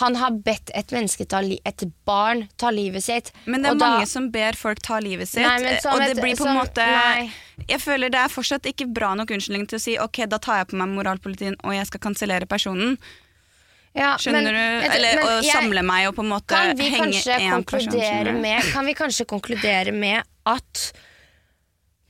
[0.00, 3.28] Han har bedt et menneske ta li, et barn ta livet sitt.
[3.46, 6.10] Men det er og da- mange som ber folk ta livet sitt, Nei, og det
[6.16, 7.30] et- blir på en måte nei.
[7.68, 10.56] Jeg føler det er fortsatt ikke bra nok unnskyldning til å si ok, da tar
[10.64, 12.98] jeg på meg moralpolitien og jeg skal kansellere personen.
[13.94, 14.90] ja, Skjønner men- du?
[14.90, 18.40] Eller men å jeg- samle meg og på en måte henge én person.
[18.42, 20.92] med Kan vi kanskje konkludere med at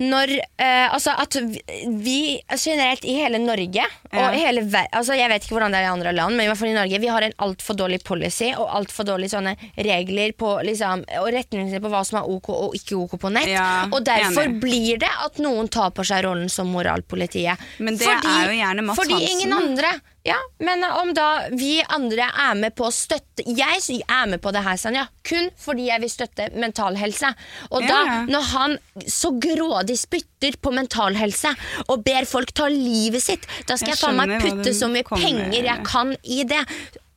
[0.01, 1.61] når eh, Altså at vi-
[2.03, 5.79] vi generelt i hele Norge og i hele verden altså Jeg vet ikke hvordan det
[5.81, 8.01] er i andre land, men i hvert fall i Norge Vi har en altfor dårlig
[8.05, 12.49] policy og altfor dårlige sånne regler på, liksom, og retningslinjer på hva som er ok
[12.55, 13.47] og ikke ok på nett.
[13.49, 14.61] Ja, og derfor enig.
[14.61, 17.57] blir det at noen tar på seg rollen som moralpolitiet.
[17.79, 19.93] Men det er jo gjerne Mats fordi Hansen, ingen andre
[20.25, 24.53] ja, men om da vi andre er med på å støtte Jeg er med på
[24.57, 27.29] det her, Sanja, kun fordi jeg vil støtte mental helse.
[27.71, 31.53] Og Ja, da, når han så grådig spytter på mental helse
[31.89, 35.05] og ber folk ta livet sitt, da skal Jeg jeg, faen meg putte så mye
[35.05, 36.63] kommer penger jeg kan i det.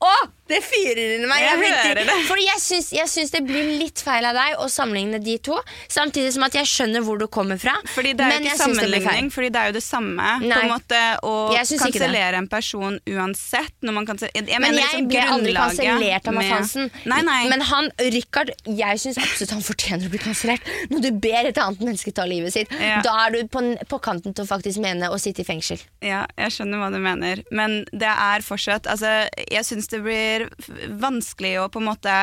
[0.04, 0.16] Å!
[0.48, 1.42] Det fyrer inni meg!
[1.44, 2.16] Jeg jeg det.
[2.28, 5.58] Fordi jeg syns, jeg syns det blir litt feil av deg å sammenligne de to,
[5.92, 7.74] samtidig som at jeg skjønner hvor du kommer fra.
[7.94, 10.30] Fordi det er men jo ikke sammenligning, fordi det er jo det samme.
[10.44, 11.34] På en måte Å
[11.82, 16.28] kansellere en person uansett når man kanse- jeg, Men mener jeg liksom ble aldri kansellert
[16.32, 16.92] av Mads Hansen.
[17.10, 17.40] Nei, nei.
[17.52, 20.72] Men han, Richard, jeg syns absolutt han fortjener å bli kansellert.
[20.92, 23.02] Når du ber et annet menneske ta livet sitt, Ja.
[23.06, 25.82] da er du på, på kanten til å faktisk mene å sitte i fengsel.
[26.06, 29.10] Ja, jeg skjønner hva du mener, men det er fortsatt Altså,
[29.52, 30.70] jeg syns det blir f-
[31.02, 32.16] vanskelig å på en måte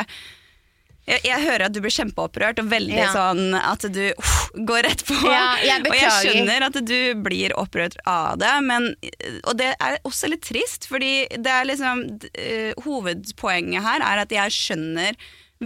[1.04, 3.10] jeg, jeg hører at du blir kjempeopprørt og veldig Ja.
[3.12, 4.36] sånn at du uh,
[4.70, 5.18] går rett på.
[5.28, 6.96] Ja, jeg og jeg skjønner at du
[7.26, 8.86] blir opprørt av det, men,
[9.44, 14.32] og det er også litt trist, fordi det er liksom eh, Hovedpoenget her er at
[14.32, 15.18] jeg skjønner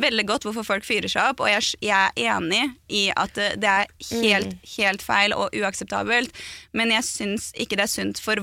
[0.03, 3.69] veldig godt hvorfor folk fyrer seg opp, og jeg, jeg er enig i at det,
[3.69, 3.91] er
[4.23, 6.33] helt, helt feil og uakseptabelt,
[6.77, 8.43] men jeg syns ikke det er sunt for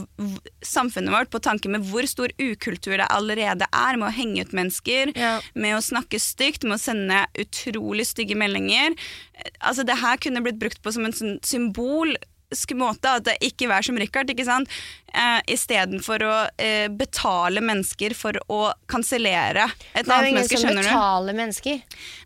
[0.66, 4.56] samfunnet vårt på tanke med hvor stor ukultur det allerede er med å henge ut
[4.56, 5.40] mennesker, Ja.
[5.54, 8.96] med å snakke stygt, med å sende utrolig stygge meldinger.
[9.60, 12.16] Altså, det her kunne blitt brukt på som en sånn symbol
[12.80, 13.18] måte.
[13.20, 14.72] At det ikke vær som Richard, ikke sant.
[15.16, 20.60] Eh, Istedenfor å eh, betale mennesker for å kansellere et annet menneske, skjønner du.
[20.60, 21.78] Det er jo ingen som betaler mennesker.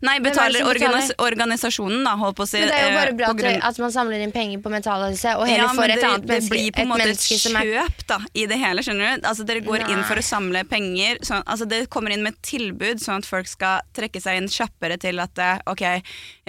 [0.08, 1.28] Nei, er betaler, organis betaler?
[1.28, 2.58] organisasjonen, da, holdt på å si.
[2.58, 5.06] Men det er jo eh, bare bra grunn- at man samler inn penger på mental
[5.06, 7.54] helse, og heller ja, får et det, annet det blir på en måte et menneske
[7.60, 9.28] kjøp da, i det hele, skjønner du?
[9.30, 11.22] Altså, dere går inn for å samle penger.
[11.26, 14.50] Sånn, altså, det kommer inn med et tilbud, sånn at folk skal trekke seg inn
[14.50, 15.86] kjappere til at eh, ok,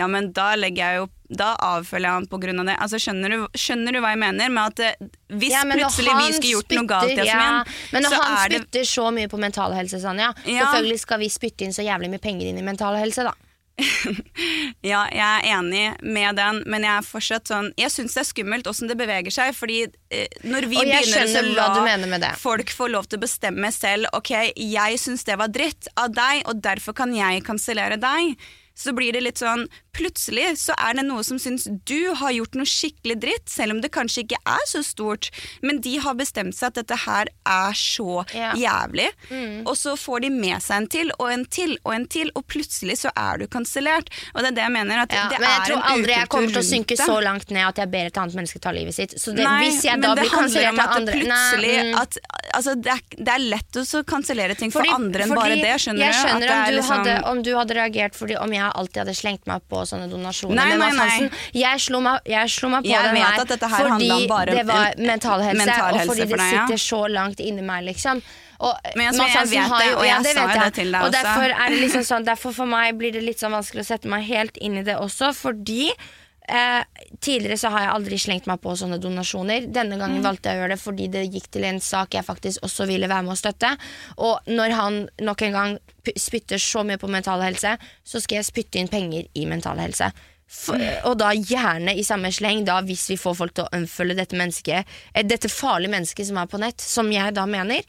[0.02, 2.76] ja, men da legger jeg jo da avfølger jeg han på grunn av det.
[2.84, 4.52] Altså, skjønner, du, skjønner du hva jeg mener?
[4.52, 8.06] Med at eh, Hvis Ja, plutselig vi skulle gjort noe galt galt, Jasmin, ja, Men
[8.06, 10.66] når så han er det spytter så mye på mental helse, Sanja, Ja.
[10.66, 13.34] selvfølgelig skal vi spytte inn så jævlig mye penger inn i mental helse, da.
[14.92, 18.28] Ja, jeg er enig med den, men jeg er fortsatt sånn Jeg syns det er
[18.28, 21.72] skummelt åssen det beveger seg, fordi eh, når vi begynner å
[22.20, 26.12] la folk få lov til å bestemme selv Ok, jeg syns det var dritt av
[26.14, 28.36] deg, og derfor kan jeg kansellere deg.
[28.74, 32.54] Så blir det litt sånn Plutselig så er det noe som syns du har gjort
[32.56, 35.28] noe skikkelig dritt, selv om det kanskje ikke er så stort,
[35.62, 38.54] men de har bestemt seg at dette her er så Ja.
[38.56, 39.68] jævlig, Mm.
[39.68, 42.48] og så får de med seg en til og en til og en til, og
[42.48, 44.08] plutselig så er du kansellert.
[44.34, 46.30] Og det er det jeg mener, at Ja, det men jeg er tror aldri jeg
[46.30, 48.94] kommer til å synke så langt ned at jeg ber et annet menneske ta livet
[48.96, 49.12] sitt.
[49.20, 52.00] Så det, Nei, hvis jeg da blir kansellert av andre Nei, mm.
[52.00, 52.18] at,
[52.54, 55.76] altså, det, er, det er lett å så kansellere ting for andre enn bare det,
[55.84, 56.20] skjønner jeg du?
[56.24, 58.98] skjønner At det om, du liksom- hadde, om du hadde reagert fordi om jeg alltid
[59.02, 61.30] hadde slengt meg på sånne donasjoner Nei, nei, nei.
[61.54, 63.40] Jeg slo meg, jeg slo meg på Jeg den her
[63.90, 66.68] fordi det var mental helse, mental og fordi for det deg, ja.
[66.68, 68.22] sitter så langt inni meg, liksom.
[68.62, 70.60] Og Men jeg- jeg vet det, og ja, jeg det sa jeg.
[70.62, 71.24] det til deg Og også.
[71.24, 74.06] derfor er det liksom sånn Derfor for meg blir det litt sånn vanskelig å sette
[74.08, 75.92] meg helt inn i det også, fordi
[76.50, 76.84] Eh,
[77.22, 79.72] tidligere så har jeg aldri slengt meg på sånne donasjoner.
[79.72, 80.24] Denne gangen Mm.
[80.24, 83.08] valgte jeg å gjøre det fordi det gikk til en sak jeg faktisk også ville
[83.08, 83.78] være med å støtte.
[84.18, 85.80] Og når han nok en gang
[86.18, 90.12] spytter så mye på mental helse, så skal jeg spytte inn penger i mental helse.
[90.52, 94.18] For, og da gjerne i samme sleng, da hvis vi får folk til å unfølge
[94.20, 97.86] dette mennesket, eh, dette farlige mennesket som er på nett, som jeg da mener.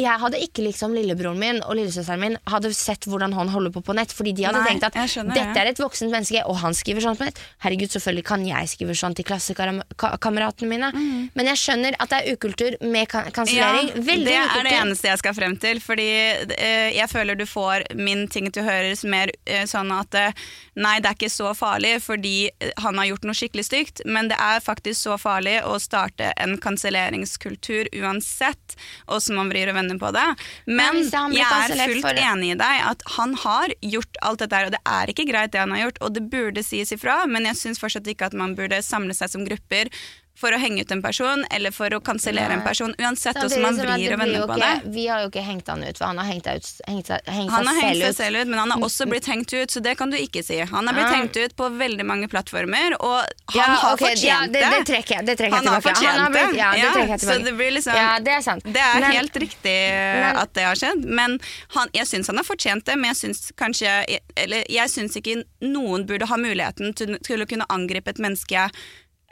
[0.00, 3.82] Jeg hadde ikke liksom lillebroren min og lillesøsteren min hadde sett hvordan han holder på
[3.84, 5.60] på nett, fordi de hadde Nei, tenkt at skjønner dette det.
[5.60, 7.38] er et voksent menneske, og han skriver sånn på nett.
[7.62, 10.88] Herregud, selvfølgelig kan jeg skrive sånn til klassekameratene mine.
[11.36, 13.92] Men jeg skjønner at det er ukultur med kan- kansellering.
[13.94, 14.68] Veldig det er ukultur.
[14.70, 15.80] det eneste jeg skal frem til.
[15.84, 16.08] Fordi
[16.56, 20.32] eh, jeg føler du får min ting til å høres mer eh, sånn at eh,
[20.80, 24.28] nei, det er ikke så farlig fordi eh, han har gjort noe skikkelig stygt, men
[24.32, 28.76] det er faktisk så farlig å starte en kanselleringskultur uansett
[29.06, 30.26] åssen man vrir og vender på det.
[30.70, 34.54] Men blir jeg er fullt for- enig i deg at han har gjort alt dette
[34.54, 37.26] her, og det er ikke greit det han har gjort, og det burde sies ifra,
[37.26, 39.90] men jeg syns fortsatt ikke at man burde samle seg som grupper
[40.38, 43.78] for å henge ut en person, eller for å kansellere en person, uansett hvordan man
[43.80, 44.68] vrir og vender på det.
[44.94, 47.66] Vi har jo ikke hengt han ut, for han har hengt, ut, hengt, hengt Han
[47.66, 49.82] har seg hengt selv seg selv ut, men han har også blitt hengt ut, så
[49.82, 50.60] det kan du ikke si.
[50.60, 51.16] Han har blitt Ja.
[51.18, 54.62] hengt ut på veldig mange plattformer, og han Ja, har okay, fortjent ja, det.
[54.78, 55.96] Det trekker jeg, det trekker Han jeg har tilbake.
[55.96, 56.56] fortjent har blitt-.
[56.56, 58.62] Ja, det trekker jeg så det blir liksom- ja, det er sant.
[58.64, 61.40] Det er Men- helt riktig Men- at det har skjedd, men
[61.74, 62.96] han, jeg syns han har fortjent det.
[62.96, 67.46] Men jeg syns kanskje Eller jeg syns ikke noen burde ha muligheten til, til å
[67.48, 68.70] kunne angripe et menneske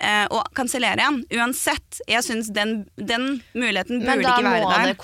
[0.01, 1.19] eh, og kansellere igjen.
[1.39, 2.01] Uansett.
[2.09, 4.75] Jeg syns den, den muligheten burde ikke være der.
[4.77, 4.95] andre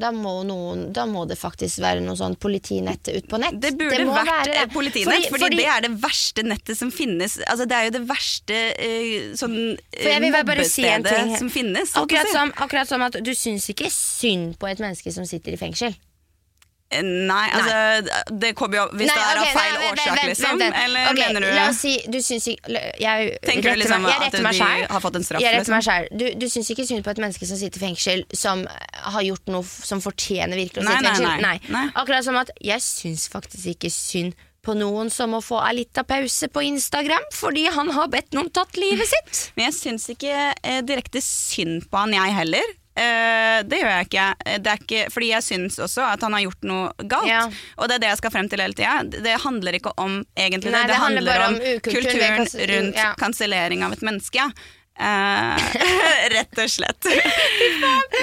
[0.00, 3.58] Da må, noen, da må det faktisk være noe sånn politinett ut på nett.
[3.62, 4.64] Det burde det vært være det.
[4.74, 7.38] politinett, fordi, fordi- det er det verste nettet som finnes.
[7.46, 9.56] Altså, det er jo det verste uh, sånn,
[9.92, 11.36] eh, bare si en ting.
[11.36, 11.94] som finnes.
[11.96, 15.60] Akkurat som, akkurat som at du syns ikke synd på et menneske som sitter i
[15.60, 15.96] fengsel.
[16.88, 20.12] Eh, Nei, altså det kommer jo Hvis det er okay, av feil nei, vent, årsak,
[20.14, 20.60] vent, liksom?
[20.60, 20.76] vent.
[20.84, 24.12] Eller okay, mener du La oss si du syns ikke Jeg Tenker retter liksom meg,
[24.12, 24.84] jeg retter meg de selv.
[24.94, 25.96] har fått en straff, Jeg retter meg liksom?
[25.96, 26.20] selv.
[26.22, 28.62] Du, du syns ikke synd på et menneske som sitter i fengsel, som
[29.16, 31.42] har gjort noe som fortjener virkelig å sitte i fengsel?
[31.42, 31.56] nei.
[31.74, 31.84] Nei.
[31.98, 36.02] Akkurat som at jeg syns faktisk ikke synd på noen som må få ei lita
[36.06, 39.44] pause på Instagram fordi han har bedt noen tatt livet sitt.
[39.58, 42.74] Men jeg syns ikke eh, direkte synd på han, jeg heller.
[42.96, 44.26] Eh, det gjør jeg ikke.
[44.46, 45.02] Eh, Det ikke.
[45.12, 47.28] Fordi jeg syns også at han har gjort noe galt.
[47.28, 47.42] Ja.
[47.76, 49.02] Og det er det jeg skal frem til hele tida.
[49.04, 50.94] Det handler ikke om egentlig Nei, det.
[50.94, 53.12] Det handler handler om, om kulturen rundt ja.
[53.20, 54.48] kansellering av et menneske.
[54.96, 55.56] Eh,
[56.32, 57.04] rett og slett.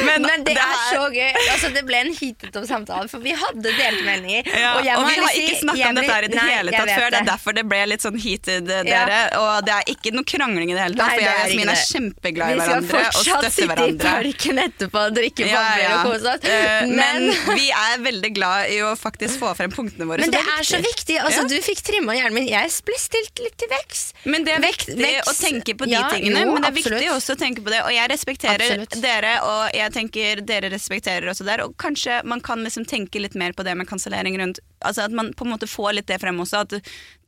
[0.03, 1.36] Men, det, er her- så gøy.
[1.51, 4.49] Altså, det ble en heatet opp samtale, for vi hadde delt meninger.
[4.49, 6.89] Ja, og, og vi har ikke snakka om dette her i det Nei, hele tatt
[6.89, 7.07] før.
[7.13, 9.03] Det er derfor det ble litt sånn heated, Ja.
[9.05, 9.19] dere.
[9.38, 11.83] Og det er ikke noe krangling i det hele tatt, Nei, for jeg og er
[11.93, 13.13] kjempeglad i er og støtter hverandre.
[13.13, 15.93] Vi skal fortsatt sitte i parken etterpå og drikke bobler ja.
[15.99, 16.49] og kose oss.
[16.49, 20.25] Eh, Men, men vi er veldig glad i å faktisk få frem punktene våre.
[20.25, 21.19] men det er så viktig.
[21.21, 22.49] Altså, Du fikk trimma hjernen min.
[22.49, 24.03] Jeg ble stilt litt til veks.
[24.25, 26.45] Men det er viktig å tenke på de tingene.
[26.47, 26.99] jo, men det er absolutt.
[27.02, 27.82] viktig også å tenke på det.
[27.84, 28.97] Og jeg respekterer Absolutt.
[29.04, 31.63] dere, og jeg tenker dere respekterer også der.
[31.65, 35.13] Og kanskje man kan liksom tenke litt mer på det med kansellering rundt Altså At
[35.15, 36.65] man på en måte får litt det frem også.
[36.65, 36.73] At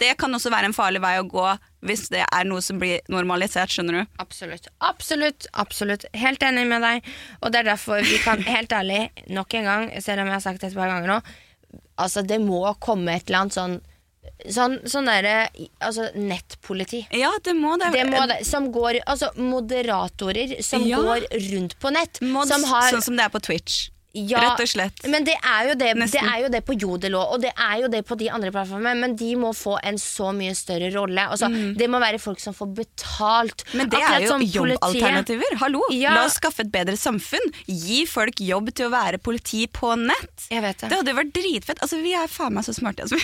[0.04, 1.46] det kan også være en farlig vei å gå
[1.86, 4.14] hvis det er noe som blir normalisert, skjønner du.
[4.20, 4.68] Absolutt.
[4.84, 5.48] Absolutt.
[5.54, 7.06] absolutt Helt enig med deg.
[7.42, 10.44] Og det er derfor vi kan, helt ærlig, nok en gang, selv om jeg har
[10.44, 11.20] sagt det et par ganger nå,
[12.02, 13.78] altså det må komme et eller annet sånn
[14.52, 15.48] Sånn, sånn derre
[15.82, 17.06] altså nettpoliti.
[17.16, 17.92] Ja, det må det.
[17.96, 20.98] Det må det, som går, altså Moderatorer som Ja.
[21.02, 22.22] går rundt på nett.
[22.22, 23.90] Mods, som har, Sånn som det er på Twitch.
[24.16, 25.02] Ja, Rett og slett.
[25.12, 27.82] Men det er, jo det, det er jo det på Jodel òg, og det er
[27.82, 28.96] jo det på de andre plattformene.
[29.02, 31.26] Men de må få en så mye større rolle.
[31.28, 33.66] Altså, Det må være folk som får betalt.
[33.74, 33.78] Mm.
[33.82, 35.58] Men det Akkurat er jo jobbalternativer.
[35.60, 36.14] Hallo, Ja.
[36.16, 37.52] La oss skaffe et bedre samfunn.
[37.68, 40.48] Gi folk jobb til å være politi på nett.
[40.50, 40.90] Jeg vet det.
[40.90, 41.80] Det hadde vært dritfett.
[41.84, 43.04] Altså, Vi er faen meg så smarte.
[43.04, 43.20] Altså.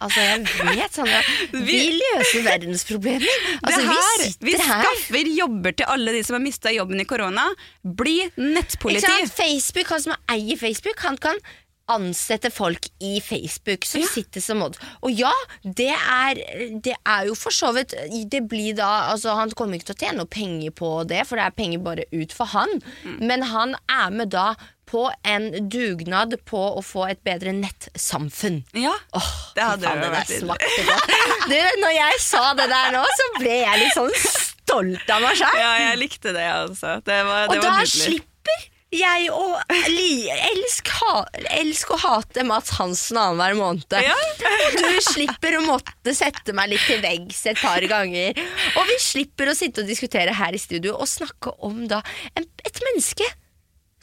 [0.00, 0.40] Altså, jeg
[0.76, 1.20] vet Sandra.
[1.52, 3.36] Vi Vi- løser verdensproblemer.
[3.62, 7.46] Altså, her, vi vi skaffer jobber til alle de som har mista jobben i korona.
[7.84, 9.06] Bli nettpoliti.
[9.32, 11.40] Facebook, Han som eier Facebook, han kan
[11.88, 14.06] ansette folk i Facebook som Ja.
[14.10, 14.76] sitter som odd.
[15.06, 15.30] Og ja,
[15.62, 16.34] det er,
[16.82, 17.94] det er jo for så vidt
[18.28, 21.36] Det blir da altså, Han kommer ikke til å tjene noe penger på det, for
[21.36, 22.68] det er penger bare ut for han.
[23.04, 23.20] Mm.
[23.28, 24.56] Men han er med da
[24.86, 28.60] på en dugnad på å få et bedre nettsamfunn.
[28.78, 31.16] Ja, Åh, det hadde faen, jo det vært godt.
[31.50, 35.36] Du, når jeg sa det der nå, så ble jeg litt sånn stolt av meg
[35.38, 35.60] sjøl.
[35.60, 36.96] ja, jeg likte det, altså.
[37.06, 38.64] Det var, det Og da slipper
[38.96, 39.44] jeg å
[39.74, 41.24] elsk, ha,
[41.58, 43.96] elsk å hate Mats Hansen annenhver måned.
[44.06, 44.14] Ja.
[44.14, 48.38] Og du slipper å måtte sette meg litt til veggs et par ganger.
[48.78, 52.00] Og vi slipper å sitte og diskutere her i studio og snakke om da
[52.38, 53.26] en, et menneske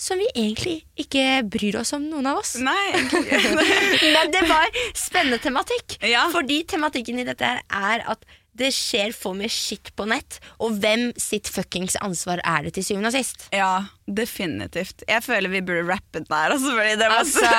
[0.04, 2.58] som vi egentlig ikke bryr oss om, noen av oss.
[2.60, 2.92] Nei.
[4.14, 5.98] Men det var spennende tematikk.
[6.04, 6.28] Ja.
[6.34, 7.64] Fordi tematikken i dette her
[7.94, 12.68] er at det skjer for mye shit på nett, og hvem sitt fuckings ansvar er
[12.68, 13.48] det til syvende og sist?
[13.56, 15.04] Ja, definitivt.
[15.08, 16.54] Jeg føler vi burde rappe den der.
[16.56, 17.50] Altså, fordi det var Altså,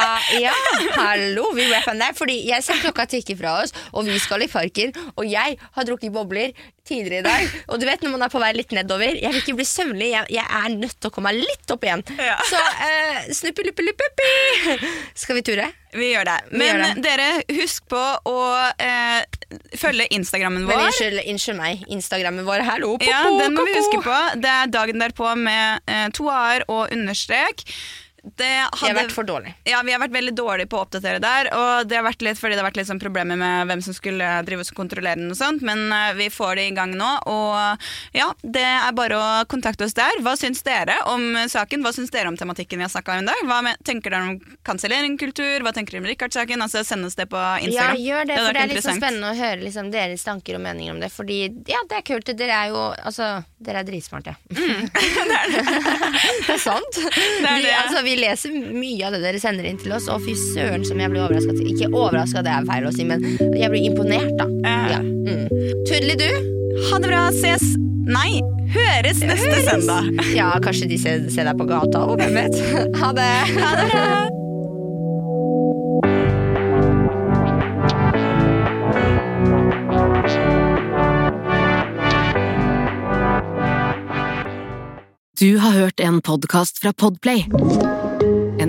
[0.44, 0.52] ja,
[0.98, 2.14] hallo, vi rapper der.
[2.18, 4.94] Fordi jeg ser klokka tikke fra oss, og vi skal i parken.
[5.16, 6.52] Og jeg har drukket bobler
[6.84, 7.54] tidligere i dag.
[7.72, 10.10] Og du vet når man er på vei litt nedover, jeg vil ikke bli søvnlig.
[10.12, 12.04] Jeg, jeg er nødt til å komme meg litt opp igjen.
[12.20, 12.36] Ja.
[12.50, 14.92] Så uh, snuppi-luppi-luppi-luppi.
[15.24, 15.70] Skal vi ture?
[15.94, 16.36] Vi gjør det.
[16.50, 17.02] Men gjør det.
[17.04, 18.38] dere, husk på å
[18.82, 19.22] eh,
[19.78, 20.88] følge Instagrammen Men vår.
[20.88, 21.84] unnskyld, unnskyld meg.
[21.94, 22.96] Instagrammen vår, hallo.
[23.06, 24.16] Ja, Popo, Den må vi huske på.
[24.42, 27.64] Det er dagen derpå med eh, to a-er og understrek.
[28.24, 28.48] Det
[28.80, 29.54] Vi har vært for dårlige.
[29.68, 31.50] ja, vi har vært veldig dårlige på å oppdatere der.
[31.52, 33.96] Og det har vært litt fordi det har vært litt sånn problemer med hvem som
[33.96, 35.28] skulle drive og kontrollere den.
[35.30, 37.10] og sånt Men eh, vi får det i gang nå.
[37.28, 37.84] Og
[38.16, 40.22] ja, det er bare å kontakte oss der.
[40.24, 41.84] Hva syns dere om saken?
[41.84, 43.44] Hva syns dere om tematikken vi har snakka om i dag?
[43.50, 45.66] Hva tenker dere om kanselleringskultur?
[45.66, 46.64] Hva tenker dere om Richard-saken?
[46.64, 48.00] Altså, send oss det på Instagram.
[48.00, 50.64] Ja, gjør det, det for det er sånn spennende å høre liksom, deres tanker og
[50.64, 51.12] meninger om det.
[51.12, 52.32] Fordi ja, det er kult.
[52.34, 53.26] Dere er jo Altså,
[53.60, 54.32] dere er dritsmarte.
[56.46, 56.96] det er sant.
[56.96, 60.24] Det er Vi, altså, vi leser mye av det dere sender inn til oss, og
[60.24, 61.56] fy søren som jeg blir overraska.
[61.64, 63.24] Ikke overraska, det er feil å si, men
[63.56, 64.48] jeg blir imponert, da.
[64.64, 64.98] Ja.
[64.98, 65.00] Ja.
[65.04, 65.48] Mm.
[65.88, 66.30] Tudeli, du?
[66.90, 67.26] Ha det bra.
[67.34, 67.74] Ses
[68.04, 68.42] Nei,
[68.74, 70.10] høres neste søndag.
[70.38, 72.60] Ja, kanskje de ser, ser deg på gata, òg, hvem vet.
[73.00, 73.32] Ha det.
[73.56, 74.08] Ha det bra.
[85.38, 87.48] Du har hørt en podkast fra Podplay.